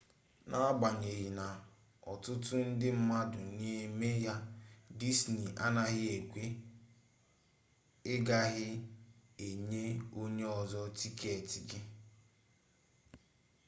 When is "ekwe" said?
6.17-6.43